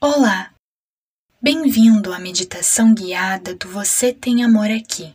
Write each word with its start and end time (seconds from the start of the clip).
Olá! 0.00 0.54
Bem-vindo 1.42 2.12
à 2.12 2.20
meditação 2.20 2.94
guiada 2.94 3.52
do 3.56 3.68
Você 3.68 4.14
Tem 4.14 4.44
Amor 4.44 4.70
Aqui. 4.70 5.12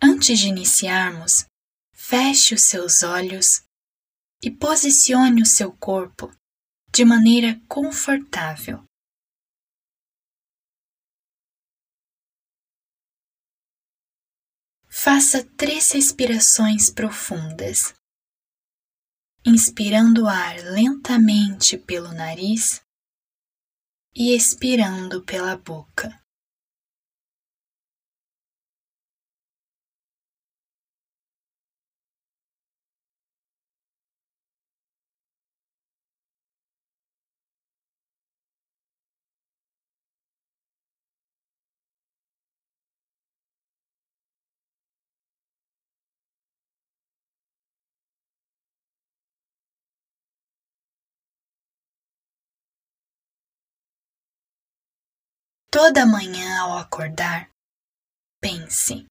Antes 0.00 0.38
de 0.38 0.46
iniciarmos, 0.46 1.46
feche 1.92 2.54
os 2.54 2.62
seus 2.62 3.02
olhos 3.02 3.64
e 4.40 4.52
posicione 4.52 5.42
o 5.42 5.46
seu 5.46 5.72
corpo 5.72 6.30
de 6.94 7.04
maneira 7.04 7.60
confortável. 7.68 8.84
Faça 14.88 15.44
três 15.56 15.90
respirações 15.90 16.88
profundas, 16.88 17.92
inspirando 19.44 20.22
o 20.22 20.28
ar 20.28 20.56
lentamente 20.72 21.76
pelo 21.76 22.12
nariz 22.12 22.80
e 24.14 24.34
expirando 24.34 25.22
pela 25.22 25.56
boca. 25.56 26.19
Toda 55.72 56.04
manhã 56.04 56.62
ao 56.62 56.78
acordar, 56.78 57.48
pense: 58.40 59.06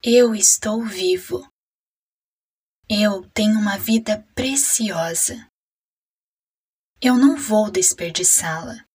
eu 0.00 0.32
estou 0.32 0.84
vivo. 0.84 1.44
Eu 2.88 3.28
tenho 3.30 3.58
uma 3.58 3.76
vida 3.76 4.24
preciosa. 4.32 5.34
Eu 7.02 7.18
não 7.18 7.36
vou 7.36 7.68
desperdiçá-la. 7.68 8.86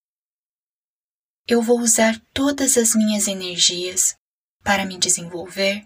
Eu 1.45 1.61
vou 1.61 1.81
usar 1.81 2.17
todas 2.33 2.77
as 2.77 2.95
minhas 2.95 3.27
energias 3.27 4.15
para 4.63 4.85
me 4.85 4.97
desenvolver, 4.97 5.85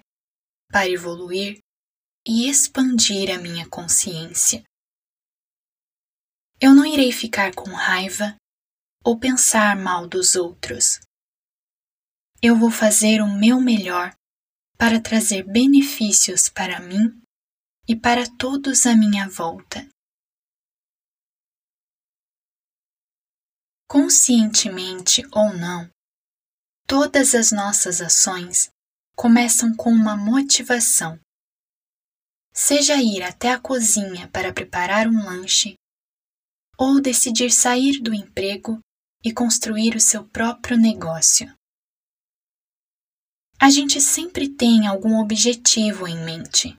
para 0.70 0.88
evoluir 0.88 1.58
e 2.28 2.48
expandir 2.48 3.36
a 3.36 3.42
minha 3.42 3.68
consciência. 3.68 4.64
Eu 6.62 6.76
não 6.76 6.86
irei 6.86 7.12
ficar 7.12 7.56
com 7.56 7.72
raiva 7.72 8.36
ou 9.08 9.18
pensar 9.18 9.78
mal 9.78 10.06
dos 10.06 10.36
outros. 10.36 11.00
Eu 12.42 12.58
vou 12.58 12.70
fazer 12.70 13.22
o 13.22 13.28
meu 13.40 13.62
melhor 13.62 14.14
para 14.78 15.02
trazer 15.02 15.44
benefícios 15.44 16.50
para 16.50 16.82
mim 16.82 17.18
e 17.88 17.96
para 17.96 18.30
todos 18.38 18.86
à 18.86 18.98
minha 18.98 19.30
volta. 19.30 19.88
Conscientemente 23.90 25.26
ou 25.32 25.54
não, 25.54 25.90
todas 26.86 27.34
as 27.34 27.50
nossas 27.50 28.02
ações 28.02 28.68
começam 29.16 29.74
com 29.74 29.90
uma 29.90 30.18
motivação. 30.18 31.18
Seja 32.54 32.98
ir 32.98 33.24
até 33.24 33.54
a 33.54 33.60
cozinha 33.60 34.28
para 34.34 34.52
preparar 34.52 35.08
um 35.08 35.24
lanche, 35.24 35.76
ou 36.78 37.00
decidir 37.00 37.52
sair 37.52 38.02
do 38.02 38.14
emprego 38.14 38.82
e 39.24 39.34
construir 39.34 39.96
o 39.96 40.00
seu 40.00 40.28
próprio 40.28 40.78
negócio. 40.78 41.54
A 43.60 43.70
gente 43.70 44.00
sempre 44.00 44.48
tem 44.48 44.86
algum 44.86 45.20
objetivo 45.20 46.08
em 46.08 46.24
mente. 46.24 46.76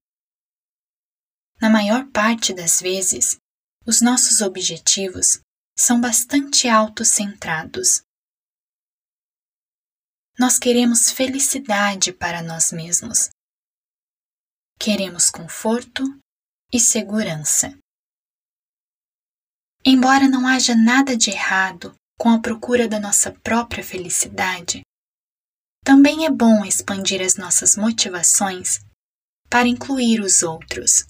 Na 1.60 1.68
maior 1.68 2.08
parte 2.12 2.54
das 2.54 2.80
vezes, 2.80 3.36
os 3.84 4.00
nossos 4.00 4.40
objetivos 4.40 5.40
são 5.76 6.00
bastante 6.00 6.68
autocentrados. 6.68 8.02
Nós 10.38 10.56
queremos 10.56 11.10
felicidade 11.10 12.12
para 12.12 12.42
nós 12.42 12.70
mesmos. 12.70 13.28
Queremos 14.78 15.30
conforto 15.30 16.04
e 16.72 16.78
segurança. 16.78 17.76
Embora 19.84 20.28
não 20.28 20.46
haja 20.46 20.76
nada 20.76 21.16
de 21.16 21.30
errado 21.30 21.97
com 22.18 22.28
a 22.30 22.40
procura 22.40 22.88
da 22.88 22.98
nossa 22.98 23.32
própria 23.32 23.82
felicidade, 23.84 24.82
também 25.84 26.26
é 26.26 26.30
bom 26.30 26.64
expandir 26.64 27.22
as 27.22 27.36
nossas 27.36 27.76
motivações 27.76 28.80
para 29.48 29.68
incluir 29.68 30.20
os 30.20 30.42
outros. 30.42 31.06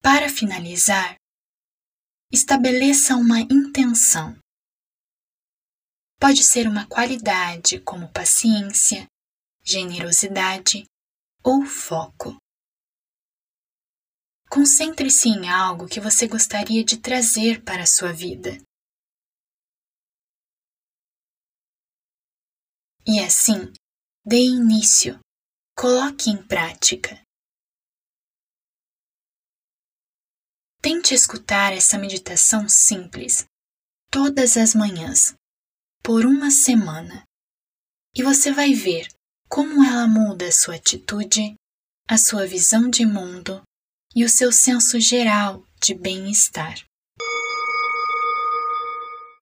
Para 0.00 0.28
finalizar, 0.30 1.16
estabeleça 2.32 3.16
uma 3.16 3.40
intenção. 3.40 4.38
Pode 6.20 6.42
ser 6.42 6.66
uma 6.66 6.86
qualidade 6.86 7.80
como 7.80 8.10
paciência, 8.12 9.06
generosidade 9.62 10.84
ou 11.44 11.66
foco. 11.66 12.36
Concentre-se 14.50 15.28
em 15.28 15.48
algo 15.48 15.86
que 15.86 16.00
você 16.00 16.26
gostaria 16.26 16.82
de 16.82 16.96
trazer 16.96 17.62
para 17.62 17.82
a 17.82 17.86
sua 17.86 18.12
vida. 18.12 18.58
E 23.06 23.20
assim, 23.20 23.72
dê 24.24 24.38
início, 24.38 25.18
coloque 25.76 26.30
em 26.30 26.46
prática. 26.46 27.22
Tente 30.80 31.12
escutar 31.12 31.72
essa 31.72 31.98
meditação 31.98 32.68
simples 32.68 33.44
todas 34.10 34.56
as 34.56 34.74
manhãs, 34.74 35.34
por 36.02 36.24
uma 36.24 36.50
semana, 36.50 37.24
e 38.14 38.22
você 38.22 38.50
vai 38.50 38.72
ver 38.72 39.08
como 39.48 39.84
ela 39.84 40.06
muda 40.06 40.48
a 40.48 40.52
sua 40.52 40.76
atitude, 40.76 41.54
a 42.08 42.16
sua 42.16 42.46
visão 42.46 42.88
de 42.88 43.04
mundo 43.04 43.62
e 44.14 44.24
o 44.24 44.28
seu 44.28 44.50
senso 44.50 44.98
geral 44.98 45.64
de 45.80 45.94
bem-estar. 45.94 46.87